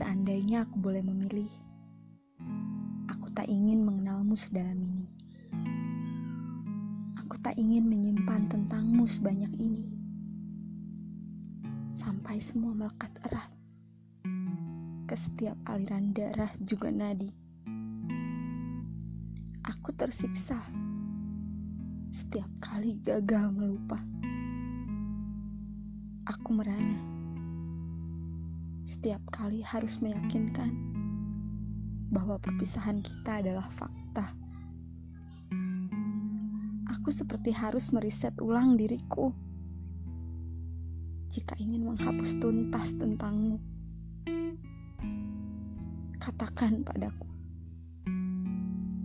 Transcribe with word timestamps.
Seandainya 0.00 0.64
aku 0.64 0.80
boleh 0.80 1.04
memilih, 1.04 1.52
aku 3.04 3.28
tak 3.36 3.44
ingin 3.52 3.84
mengenalmu 3.84 4.32
sedalam 4.32 4.80
ini. 4.80 5.04
Aku 7.20 7.36
tak 7.44 7.60
ingin 7.60 7.84
menyimpan 7.84 8.48
tentangmu 8.48 9.04
sebanyak 9.04 9.52
ini. 9.60 9.92
Sampai 11.92 12.40
semua 12.40 12.72
melekat 12.72 13.12
erat 13.28 13.52
ke 15.04 15.20
setiap 15.20 15.60
aliran 15.68 16.16
darah 16.16 16.48
juga 16.64 16.88
nadi. 16.88 17.28
Aku 19.68 19.92
tersiksa 20.00 20.56
setiap 22.08 22.48
kali 22.56 22.96
gagal 23.04 23.52
melupa. 23.52 24.00
Aku 26.24 26.56
merana 26.56 27.19
setiap 28.90 29.22
kali 29.30 29.62
harus 29.62 30.02
meyakinkan 30.02 30.74
bahwa 32.10 32.42
perpisahan 32.42 32.98
kita 32.98 33.38
adalah 33.38 33.70
fakta. 33.78 34.34
Aku 36.98 37.14
seperti 37.14 37.54
harus 37.54 37.94
meriset 37.94 38.34
ulang 38.42 38.74
diriku 38.74 39.30
jika 41.30 41.54
ingin 41.62 41.86
menghapus 41.86 42.34
tuntas 42.42 42.90
tentangmu. 42.98 43.62
Katakan 46.18 46.82
padaku, 46.82 47.30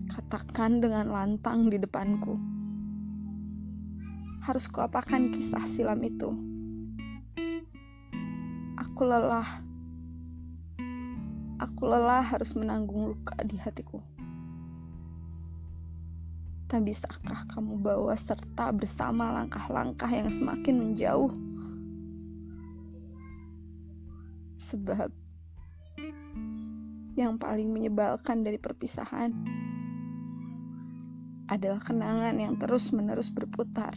katakan 0.10 0.82
dengan 0.82 1.14
lantang 1.14 1.70
di 1.70 1.78
depanku. 1.78 2.34
Harus 4.42 4.66
kuapakan 4.66 5.30
kisah 5.30 5.70
silam 5.70 6.02
itu? 6.02 6.34
Aku 8.82 9.05
lelah 9.05 9.66
Aku 11.56 11.88
lelah 11.88 12.20
harus 12.20 12.52
menanggung 12.52 13.16
luka 13.16 13.32
di 13.48 13.56
hatiku. 13.56 14.04
Tak 16.68 16.84
bisakah 16.84 17.48
kamu 17.48 17.80
bawa 17.80 18.12
serta 18.20 18.76
bersama 18.76 19.32
langkah-langkah 19.32 20.12
yang 20.12 20.28
semakin 20.28 20.76
menjauh? 20.76 21.32
Sebab 24.60 25.08
yang 27.16 27.40
paling 27.40 27.72
menyebalkan 27.72 28.44
dari 28.44 28.60
perpisahan 28.60 29.32
adalah 31.48 31.80
kenangan 31.80 32.36
yang 32.36 32.60
terus-menerus 32.60 33.32
berputar 33.32 33.96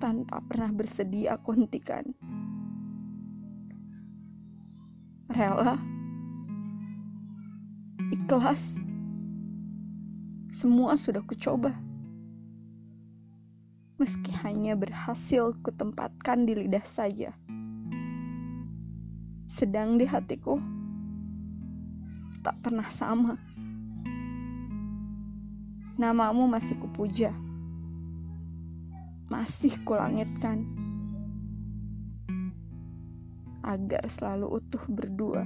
tanpa 0.00 0.40
pernah 0.48 0.72
bersedia 0.72 1.36
aku 1.36 1.52
hentikan 1.52 2.16
rela, 5.30 5.74
ikhlas. 8.14 8.74
Semua 10.54 10.94
sudah 10.94 11.20
kucoba. 11.26 11.74
Meski 13.98 14.32
hanya 14.44 14.76
berhasil 14.76 15.56
kutempatkan 15.64 16.46
di 16.46 16.54
lidah 16.54 16.84
saja. 16.94 17.34
Sedang 19.50 19.96
di 19.98 20.06
hatiku 20.06 20.60
tak 22.44 22.56
pernah 22.62 22.86
sama. 22.92 23.34
Namamu 25.96 26.44
masih 26.46 26.76
kupuja. 26.78 27.32
Masih 29.26 29.74
kulangitkan 29.82 30.85
agar 33.66 34.06
selalu 34.06 34.46
utuh 34.62 34.84
berdua. 34.86 35.42